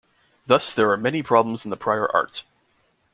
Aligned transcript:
Thus, 0.47 0.73
there 0.73 0.89
are 0.89 0.97
many 0.97 1.21
problems 1.21 1.63
in 1.63 1.69
the 1.69 1.77
prior 1.77 2.09
art. 2.11 2.43